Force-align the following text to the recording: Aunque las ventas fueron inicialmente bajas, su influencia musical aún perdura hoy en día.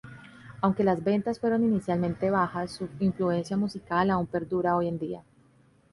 Aunque 0.61 0.83
las 0.83 1.03
ventas 1.03 1.39
fueron 1.39 1.63
inicialmente 1.63 2.31
bajas, 2.31 2.71
su 2.71 2.89
influencia 2.99 3.55
musical 3.55 4.09
aún 4.09 4.25
perdura 4.25 4.75
hoy 4.75 4.87
en 4.87 4.97
día. 4.97 5.23